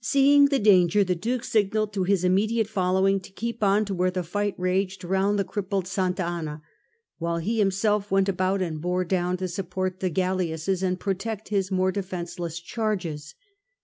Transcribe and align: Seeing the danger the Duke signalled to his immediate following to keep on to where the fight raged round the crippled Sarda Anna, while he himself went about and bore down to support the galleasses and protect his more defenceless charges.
Seeing 0.00 0.46
the 0.46 0.58
danger 0.58 1.04
the 1.04 1.14
Duke 1.14 1.44
signalled 1.44 1.92
to 1.92 2.02
his 2.02 2.24
immediate 2.24 2.66
following 2.66 3.20
to 3.20 3.30
keep 3.30 3.62
on 3.62 3.84
to 3.84 3.94
where 3.94 4.10
the 4.10 4.24
fight 4.24 4.56
raged 4.58 5.04
round 5.04 5.38
the 5.38 5.44
crippled 5.44 5.84
Sarda 5.84 6.24
Anna, 6.26 6.60
while 7.18 7.38
he 7.38 7.60
himself 7.60 8.10
went 8.10 8.28
about 8.28 8.60
and 8.62 8.80
bore 8.80 9.04
down 9.04 9.36
to 9.36 9.46
support 9.46 10.00
the 10.00 10.10
galleasses 10.10 10.82
and 10.82 10.98
protect 10.98 11.50
his 11.50 11.70
more 11.70 11.92
defenceless 11.92 12.58
charges. 12.58 13.36